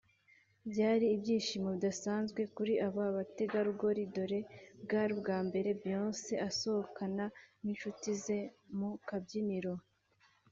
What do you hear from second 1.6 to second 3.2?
bidasanzwe kuri aba